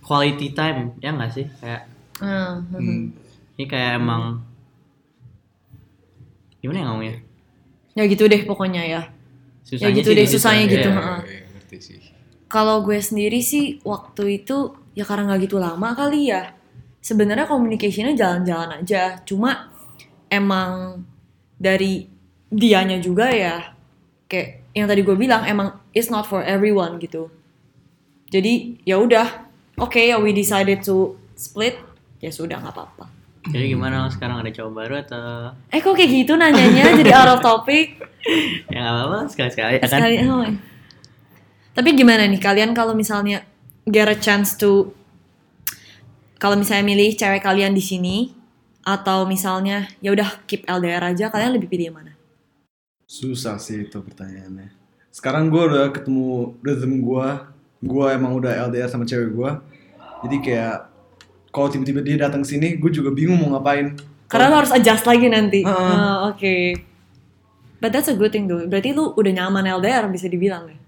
quality 0.00 0.56
time 0.56 0.96
ya 0.98 1.12
nggak 1.12 1.30
sih 1.30 1.44
kayak 1.60 1.84
hmm. 2.24 2.52
Hmm. 2.72 3.00
ini 3.60 3.64
kayak 3.68 4.00
emang 4.00 4.40
gimana 6.58 6.80
ya 6.80 6.84
ngomongnya 6.88 7.14
ya 7.92 8.02
gitu 8.08 8.24
deh 8.24 8.48
pokoknya 8.48 8.82
ya 8.88 9.02
susahnya 9.68 10.00
gitu 10.00 10.10
sih 10.10 10.16
deh, 10.16 10.26
susahnya 10.26 10.64
gitu, 10.64 10.88
Iya, 10.88 10.96
heeh. 10.96 11.20
iya, 11.28 11.40
ngerti 11.52 11.76
sih. 11.84 11.98
Kalau 12.48 12.80
gue 12.80 12.96
sendiri 12.96 13.44
sih 13.44 13.76
waktu 13.84 14.40
itu 14.40 14.72
ya 14.96 15.04
karena 15.04 15.28
nggak 15.28 15.40
gitu 15.44 15.60
lama 15.60 15.92
kali 15.92 16.32
ya. 16.32 16.56
Sebenarnya 17.04 17.44
communication-nya 17.44 18.16
jalan-jalan 18.16 18.80
aja. 18.80 19.20
Cuma 19.28 19.68
emang 20.32 21.04
dari 21.60 22.08
dianya 22.48 22.96
juga 22.96 23.28
ya 23.28 23.76
kayak 24.24 24.72
yang 24.72 24.88
tadi 24.88 25.04
gue 25.04 25.16
bilang 25.16 25.44
emang 25.44 25.76
it's 25.92 26.08
not 26.08 26.24
for 26.24 26.40
everyone 26.40 26.96
gitu. 26.96 27.28
Jadi 28.32 28.80
ya 28.88 28.96
udah, 28.96 29.44
oke 29.76 30.00
ya 30.00 30.16
we 30.16 30.32
decided 30.32 30.80
to 30.80 31.16
split. 31.36 31.76
Ya 32.24 32.32
sudah 32.32 32.58
nggak 32.64 32.72
apa-apa. 32.72 33.17
Jadi 33.48 33.64
gimana 33.72 34.04
lo 34.04 34.08
sekarang 34.12 34.44
ada 34.44 34.50
cowok 34.52 34.72
baru 34.72 34.94
atau 35.00 35.56
Eh 35.72 35.80
kok 35.80 35.96
kayak 35.96 36.10
gitu 36.12 36.32
nanyanya 36.36 36.92
jadi 37.00 37.12
out 37.16 37.38
of 37.38 37.40
topic. 37.40 37.96
ya 38.72 38.78
nggak 38.84 38.94
apa-apa 38.94 39.18
sekali-sekali 39.32 39.72
ya 39.76 39.80
kan 39.80 40.00
Sekali, 40.00 40.16
oh. 40.28 40.44
Tapi 41.72 41.88
gimana 41.94 42.26
nih 42.26 42.40
kalian 42.42 42.74
kalau 42.74 42.92
misalnya 42.92 43.46
get 43.86 44.10
a 44.10 44.16
chance 44.18 44.58
to 44.58 44.92
kalau 46.36 46.54
misalnya 46.54 46.84
milih 46.86 47.14
cewek 47.16 47.42
kalian 47.42 47.74
di 47.74 47.82
sini 47.82 48.16
atau 48.86 49.26
misalnya 49.28 49.90
ya 50.00 50.14
udah 50.14 50.44
keep 50.46 50.64
LDR 50.64 51.12
aja 51.12 51.28
kalian 51.28 51.56
lebih 51.56 51.68
pilih 51.68 51.92
yang 51.92 51.96
mana? 51.98 52.12
Susah 53.08 53.56
sih 53.56 53.88
itu 53.88 53.98
pertanyaannya. 54.00 54.70
Sekarang 55.08 55.48
gue 55.48 55.62
udah 55.64 55.90
ketemu 55.90 56.54
rhythm 56.62 57.00
gue. 57.00 57.28
Gue 57.78 58.06
emang 58.10 58.36
udah 58.36 58.68
LDR 58.68 58.90
sama 58.90 59.08
cewek 59.08 59.34
gue. 59.34 59.50
Jadi 60.26 60.36
kayak 60.44 60.76
kalau 61.58 61.66
tiba-tiba 61.74 62.06
dia 62.06 62.14
datang 62.14 62.46
sini, 62.46 62.78
gue 62.78 62.90
juga 62.94 63.10
bingung 63.10 63.42
mau 63.42 63.58
ngapain. 63.58 63.98
Karena 64.30 64.46
lo 64.46 64.62
harus 64.62 64.70
adjust 64.70 65.02
lagi 65.02 65.26
nanti. 65.26 65.66
Heeh. 65.66 65.74
Oh, 65.74 66.30
Oke. 66.30 66.78
But 67.82 67.90
that's 67.90 68.06
a 68.06 68.14
good 68.14 68.30
thing 68.30 68.46
though. 68.46 68.62
Berarti 68.62 68.94
lu 68.94 69.10
udah 69.18 69.32
nyaman 69.34 69.66
LDR 69.66 70.06
bisa 70.06 70.30
dibilang 70.30 70.70
ya. 70.70 70.78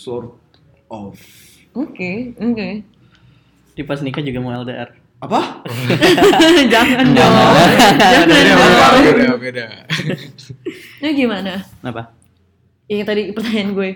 Sort 0.00 0.32
of. 0.88 1.20
Oke, 1.76 2.32
oke. 2.40 2.68
di 3.78 3.86
pas 3.86 4.02
nikah 4.02 4.18
juga 4.18 4.42
mau 4.42 4.50
LDR 4.50 4.90
Apa? 5.22 5.62
Jangan 6.74 7.06
dong. 7.14 7.34
Jangan 7.94 8.26
dong. 8.26 9.02
beda, 9.06 9.34
beda. 9.38 9.66
Ini 10.98 11.10
gimana? 11.14 11.62
apa 11.86 12.10
Yang 12.90 13.06
tadi 13.06 13.22
pertanyaan 13.30 13.70
gue. 13.76 13.90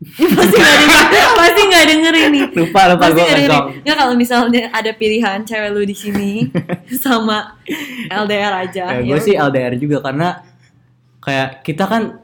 pasti 0.38 0.56
gak 0.56 0.76
denger, 0.80 1.04
pasti 1.44 1.60
gak 1.68 1.84
denger 1.92 2.14
ini. 2.16 2.40
lupa 2.56 2.80
lupa 2.88 3.04
Pasti 3.04 3.20
gue 3.20 3.24
gak 3.24 3.36
denger. 3.36 3.50
ngegong 3.52 3.66
Nggak 3.84 3.96
kalau 4.00 4.14
misalnya 4.16 4.62
ada 4.72 4.90
pilihan 4.96 5.38
cewek 5.44 5.70
lu 5.76 5.82
di 5.84 5.92
sini 5.92 6.30
sama 7.04 7.60
LDR 8.08 8.64
aja. 8.64 8.96
ya, 8.96 9.04
ya 9.04 9.12
gue 9.12 9.20
sih. 9.20 9.36
LDR 9.36 9.76
juga 9.76 10.00
karena 10.00 10.40
kayak 11.20 11.60
kita 11.60 11.84
kan 11.84 12.16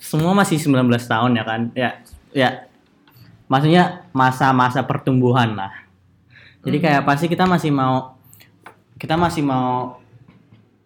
semua 0.00 0.32
masih 0.32 0.56
19 0.56 0.80
tahun 0.88 1.30
ya 1.36 1.44
kan 1.44 1.60
ya 1.76 1.90
ya 2.32 2.50
maksudnya 3.52 4.08
masa-masa 4.16 4.80
pertumbuhan 4.88 5.52
lah 5.52 5.84
jadi 6.64 6.80
kayak 6.80 7.02
pasti 7.04 7.28
kita 7.28 7.44
masih 7.44 7.68
mau 7.68 8.16
kita 8.96 9.20
masih 9.20 9.44
mau 9.44 10.00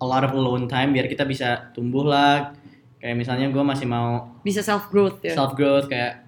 a 0.03 0.05
lot 0.05 0.27
of 0.27 0.35
alone 0.35 0.67
time 0.67 0.91
biar 0.91 1.07
kita 1.07 1.23
bisa 1.23 1.71
tumbuh 1.71 2.03
lah 2.03 2.51
kayak 2.99 3.15
misalnya 3.15 3.47
gue 3.55 3.63
masih 3.63 3.87
mau 3.87 4.35
bisa 4.43 4.67
self 4.67 4.91
growth 4.91 5.23
ya. 5.23 5.39
self 5.39 5.55
growth 5.55 5.87
kayak 5.87 6.24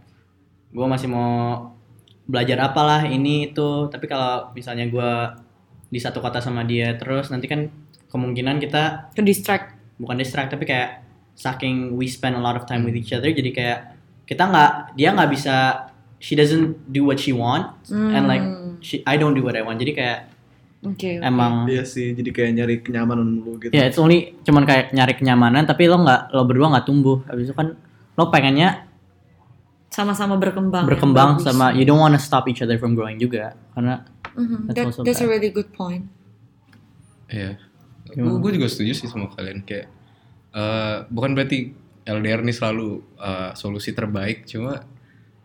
gue 0.69 0.87
masih 0.87 1.07
mau 1.07 1.71
belajar 2.23 2.59
apalah 2.61 3.05
ini 3.05 3.49
itu 3.49 3.69
tapi 3.87 4.05
kalau 4.05 4.51
misalnya 4.53 4.87
gue 4.87 5.11
di 5.87 5.97
satu 5.97 6.19
kota 6.19 6.39
sama 6.39 6.63
dia 6.63 6.95
terus 6.95 7.31
nanti 7.31 7.47
kan 7.47 7.71
kemungkinan 8.07 8.59
kita 8.59 9.13
Ke 9.13 9.23
distract. 9.23 9.79
bukan 9.97 10.17
distract 10.17 10.51
tapi 10.51 10.65
kayak 10.65 11.07
saking 11.33 11.95
we 11.95 12.07
spend 12.07 12.35
a 12.35 12.41
lot 12.41 12.55
of 12.55 12.65
time 12.65 12.83
with 12.83 12.93
each 12.93 13.11
other 13.11 13.29
jadi 13.29 13.51
kayak 13.51 13.79
kita 14.25 14.43
nggak 14.43 14.71
dia 14.95 15.09
nggak 15.11 15.31
bisa 15.31 15.87
she 16.17 16.33
doesn't 16.33 16.75
do 16.87 17.03
what 17.03 17.17
she 17.17 17.31
want 17.31 17.71
and 17.89 18.27
like 18.27 18.43
Hmm. 18.43 18.77
she 18.79 19.01
I 19.03 19.15
don't 19.15 19.33
do 19.33 19.41
what 19.41 19.53
I 19.53 19.63
want 19.63 19.79
jadi 19.79 19.93
kayak 19.93 20.19
Oke. 20.83 21.19
emang 21.19 21.67
Iya 21.67 21.83
sih, 21.83 22.13
jadi 22.13 22.31
kayak 22.31 22.51
nyari 22.53 22.75
kenyamanan 22.81 23.41
lu 23.41 23.57
gitu. 23.59 23.71
ya 23.71 23.85
it's 23.85 23.97
only 23.97 24.37
cuman 24.43 24.63
kayak 24.63 24.93
nyari 24.93 25.15
kenyamanan 25.15 25.63
tapi 25.63 25.87
lo 25.87 25.99
nggak 25.99 26.31
lo 26.31 26.43
berdua 26.43 26.71
nggak 26.71 26.85
tumbuh 26.85 27.23
habis 27.25 27.47
itu 27.47 27.55
kan 27.55 27.75
lo 28.13 28.25
pengennya 28.29 28.86
Sama-sama 29.97 30.37
berkembang. 30.37 30.85
yang 30.85 30.93
berkembang 30.93 31.31
bagus. 31.35 31.49
sama 31.49 31.73
you 31.73 31.83
don't 31.83 31.97
wanna 31.97 32.21
stop 32.21 32.45
each 32.47 32.61
other 32.61 32.77
from 32.77 32.93
growing 32.93 33.17
juga 33.17 33.57
karena 33.73 34.05
Mhm, 34.37 34.69
That's 34.69 34.77
that- 34.77 34.87
also 34.87 35.01
that's 35.01 35.25
a 35.25 35.27
really 35.27 35.49
good 35.49 35.73
point. 35.73 36.05
Iya. 37.27 37.57
Gue 38.15 38.53
juga 38.53 38.69
setuju 38.69 38.93
sih 38.95 39.09
sama 39.09 39.33
kalian 39.33 39.65
kayak 39.65 39.89
eh, 40.53 40.97
bukan 41.09 41.33
berarti 41.33 41.73
LDR 42.05 42.41
nih 42.41 42.53
selalu 42.53 42.89
eh, 43.17 43.51
solusi 43.53 43.91
terbaik, 43.91 44.45
cuma 44.45 44.85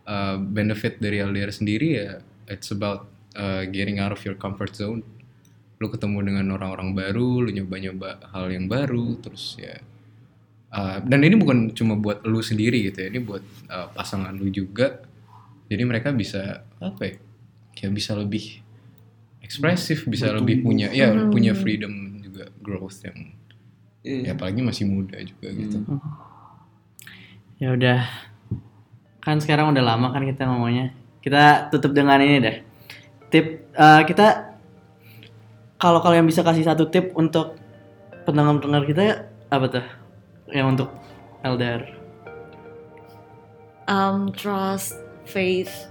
eh, 0.04 0.36
benefit 0.38 1.00
dari 1.00 1.18
LDR 1.18 1.48
sendiri 1.48 1.88
ya 1.96 2.10
it's 2.46 2.68
about 2.68 3.08
eh, 3.32 3.64
getting 3.66 3.96
out 3.96 4.12
of 4.12 4.20
your 4.22 4.36
comfort 4.36 4.72
zone. 4.72 5.00
Lu 5.80 5.88
ketemu 5.88 6.22
dengan 6.22 6.46
orang-orang 6.52 6.92
baru, 6.92 7.42
lu 7.42 7.50
nyoba-nyoba 7.50 8.30
hal 8.30 8.46
yang 8.46 8.68
baru, 8.68 9.16
terus 9.18 9.56
ya 9.56 9.80
eh, 10.72 10.96
dan 11.04 11.20
ini 11.22 11.36
bukan 11.36 11.70
cuma 11.76 11.94
buat 12.00 12.24
lu 12.24 12.40
sendiri 12.40 12.88
gitu 12.88 13.04
ya, 13.04 13.08
ini 13.12 13.20
buat 13.20 13.44
eh, 13.68 13.88
pasangan 13.92 14.32
lu 14.34 14.48
juga. 14.48 15.04
Jadi 15.68 15.82
mereka 15.84 16.12
bisa 16.12 16.64
apa 16.80 17.02
ya? 17.06 17.14
Kayak 17.72 17.92
bisa 17.96 18.12
lebih 18.16 18.60
ekspresif, 19.40 20.04
bisa 20.08 20.32
lebih 20.32 20.60
punya 20.64 20.88
ya 20.92 21.12
punya 21.28 21.52
freedom 21.52 22.20
juga 22.24 22.48
growth 22.60 23.04
yang 23.04 23.16
Iya. 24.02 24.20
ya 24.26 24.30
apalagi 24.34 24.60
masih 24.66 24.84
muda 24.90 25.14
juga 25.22 25.46
gitu. 25.54 25.78
ya 27.62 27.70
udah 27.70 28.02
kan 29.22 29.38
sekarang 29.38 29.70
udah 29.70 29.78
lama 29.78 30.10
kan 30.10 30.26
kita 30.26 30.42
ngomongnya 30.50 30.90
kita 31.22 31.70
tutup 31.70 31.94
dengan 31.94 32.18
ini 32.18 32.42
deh 32.42 32.56
tip 33.30 33.70
eh, 33.70 34.02
kita 34.02 34.58
kalau 35.78 36.02
kalian 36.02 36.26
bisa 36.26 36.42
kasih 36.42 36.66
satu 36.66 36.90
tip 36.90 37.14
untuk 37.14 37.54
pendengar-pendengar 38.26 38.82
kita 38.90 39.02
apa 39.54 39.66
tuh 39.70 39.86
yang 40.50 40.74
untuk 40.74 40.90
LDR 41.44 42.02
Um, 43.82 44.30
trust, 44.30 44.94
faith. 45.26 45.90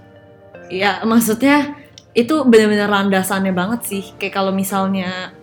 Ya, 0.72 1.04
maksudnya 1.04 1.76
itu 2.16 2.40
bener-bener 2.48 2.88
landasannya 2.88 3.52
banget 3.52 3.80
sih. 3.84 4.04
Kayak 4.16 4.40
kalau 4.40 4.48
misalnya 4.48 5.36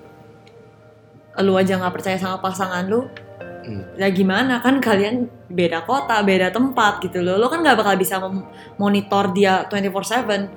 lu 1.39 1.53
aja 1.55 1.77
nggak 1.77 1.93
percaya 1.93 2.17
sama 2.17 2.41
pasangan 2.41 2.89
lu 2.89 3.05
Hmm. 3.59 3.85
ya 4.01 4.09
gimana? 4.09 4.65
Kan 4.65 4.81
kalian 4.81 5.29
beda 5.45 5.85
kota 5.85 6.25
beda 6.25 6.49
tempat 6.49 7.05
gitu 7.05 7.21
loh. 7.21 7.37
Lo 7.37 7.53
kan 7.53 7.61
nggak 7.61 7.77
bakal 7.77 7.95
bisa 8.01 8.17
monitor 8.81 9.29
dia 9.29 9.69
24/7 9.69 10.49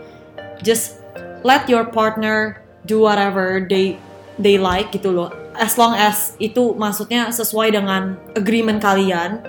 just 0.64 1.02
let 1.44 1.68
your 1.68 1.85
partner 1.85 2.62
do 2.88 3.04
whatever 3.04 3.61
they 3.68 3.99
they 4.38 4.56
like 4.56 4.88
gitu 4.94 5.12
loh 5.12 5.41
as 5.54 5.76
long 5.76 5.92
as 5.92 6.32
itu 6.37 6.73
maksudnya 6.75 7.28
sesuai 7.28 7.73
dengan 7.73 8.16
agreement 8.32 8.80
kalian 8.80 9.40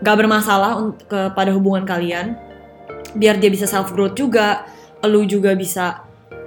nggak 0.00 0.16
bermasalah 0.16 0.80
un- 0.80 0.96
kepada 0.96 1.52
hubungan 1.52 1.84
kalian 1.84 2.36
biar 3.12 3.36
dia 3.36 3.50
bisa 3.50 3.68
self 3.68 3.92
growth 3.92 4.16
juga 4.16 4.64
lu 5.04 5.24
juga 5.24 5.52
bisa 5.52 6.04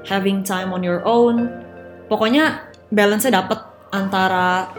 having 0.08 0.42
time 0.42 0.74
on 0.74 0.82
your 0.82 1.02
own 1.06 1.50
pokoknya 2.08 2.66
balance-nya 2.90 3.42
dapet 3.42 3.60
antara 3.90 4.70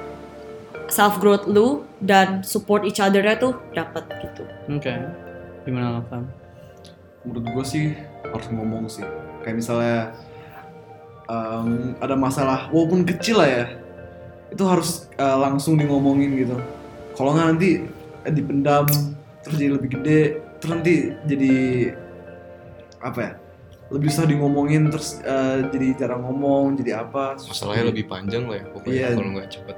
self 0.90 1.18
growth 1.18 1.46
lu 1.46 1.82
dan 2.02 2.42
support 2.42 2.82
each 2.84 2.98
other-nya 2.98 3.38
tuh 3.38 3.54
dapet 3.72 4.04
gitu 4.20 4.42
Oke. 4.68 4.92
Gimana 5.64 5.96
lo 5.96 6.02
Kam? 6.10 6.28
menurut 7.24 7.46
gue 7.56 7.64
sih 7.64 7.84
harus 8.20 8.46
ngomong 8.52 8.84
sih 8.84 9.00
kayak 9.40 9.56
misalnya 9.56 10.12
em, 11.24 11.96
ada 11.96 12.14
masalah 12.14 12.68
walaupun 12.68 13.04
kecil 13.08 13.40
lah 13.40 13.48
ya 13.48 13.64
itu 14.54 14.62
harus 14.62 15.10
eh, 15.18 15.36
langsung 15.36 15.74
di 15.74 15.84
ngomongin 15.84 16.30
gitu. 16.38 16.54
Kalau 17.18 17.34
nggak 17.34 17.46
nanti 17.50 17.82
eh, 18.22 18.32
dipendam 18.32 18.86
terus 19.42 19.56
jadi 19.58 19.72
lebih 19.74 19.90
gede 19.98 20.20
terus 20.56 20.70
nanti 20.72 20.94
jadi 21.26 21.54
apa 23.04 23.18
ya 23.20 23.32
lebih 23.92 24.08
susah 24.08 24.24
di 24.24 24.34
ngomongin 24.40 24.88
terus 24.88 25.20
eh, 25.20 25.68
jadi 25.68 26.00
jarang 26.00 26.24
ngomong 26.24 26.78
jadi 26.80 27.04
apa 27.04 27.36
masalahnya 27.36 27.92
lebih 27.92 28.08
panjang 28.08 28.48
lah 28.48 28.62
ya 28.62 28.66
pokoknya 28.72 28.94
Iya. 28.96 29.08
kalau 29.12 29.30
nggak 29.36 29.48
cepet. 29.52 29.76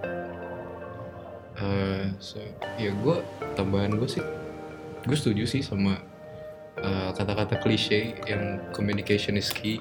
Eh, 1.57 2.05
so 2.21 2.37
ya 2.77 2.93
gue 2.93 3.17
tambahan 3.57 3.97
gue 3.97 4.07
sih 4.07 4.23
gue 5.09 5.17
setuju 5.17 5.49
sih 5.49 5.65
sama 5.65 5.97
kata-kata 7.17 7.57
klise 7.65 8.13
yang 8.29 8.61
communication 8.77 9.41
is 9.41 9.49
key. 9.49 9.81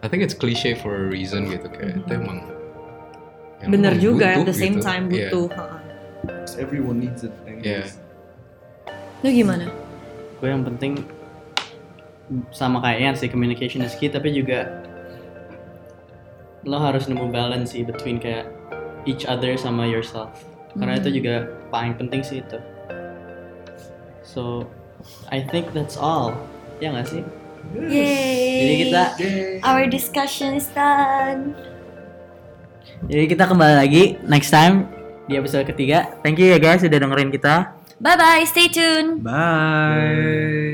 I 0.00 0.08
think 0.08 0.24
it's 0.24 0.32
cliche 0.32 0.72
for 0.72 0.96
a 0.96 1.06
reason 1.12 1.44
gitu 1.52 1.68
kayak 1.68 2.00
itu 2.00 2.10
emang 2.16 2.40
ya 3.60 3.66
bener 3.68 3.92
juga 3.96 4.26
at 4.34 4.42
the 4.42 4.52
same 4.52 4.76
gitu. 4.76 4.86
time 4.86 5.04
Iya. 5.06 5.28
butuh 5.28 5.46
Ha-ha. 5.52 5.78
everyone 6.56 6.98
needs 6.98 7.22
it 7.22 7.32
I 7.44 7.50
Iya. 7.52 7.84
guess. 7.84 8.00
lu 9.20 9.28
gimana 9.30 9.68
Gue 10.40 10.48
yang 10.48 10.64
penting 10.64 11.04
sama 12.48 12.80
kayak 12.80 12.98
Ian 12.98 13.14
sih 13.14 13.28
communication 13.28 13.82
is 13.82 13.92
key 13.92 14.08
tapi 14.08 14.32
juga 14.32 14.80
lo 16.62 16.76
harus 16.76 17.04
nemu 17.04 17.28
balance 17.28 17.72
sih 17.72 17.82
between 17.82 18.16
kayak 18.16 18.48
each 19.04 19.24
other 19.24 19.56
sama 19.56 19.84
yourself 19.84 20.32
karena 20.72 20.96
Hmm. 20.96 21.02
itu 21.02 21.08
juga 21.18 21.34
paling 21.68 21.96
penting 21.96 22.20
sih 22.20 22.40
itu 22.40 22.56
so 24.22 24.64
I 25.28 25.40
think 25.42 25.72
that's 25.72 25.96
all 25.96 26.36
ya 26.78 26.92
nggak 26.92 27.08
sih 27.08 27.22
Yay. 27.76 28.56
jadi 28.56 28.74
kita 28.78 29.02
our 29.62 29.84
discussion 29.84 30.54
is 30.54 30.68
done 30.72 31.52
jadi 33.08 33.24
kita 33.30 33.48
kembali 33.48 33.74
lagi 33.80 34.20
next 34.28 34.52
time 34.52 34.84
di 35.30 35.38
episode 35.38 35.64
ketiga. 35.64 36.10
Thank 36.20 36.42
you 36.42 36.52
ya 36.52 36.58
guys 36.60 36.84
sudah 36.84 36.98
dengerin 37.00 37.32
kita. 37.32 37.72
Bye 38.00 38.16
bye 38.16 38.44
stay 38.44 38.68
tuned. 38.68 39.24
Bye 39.24 40.69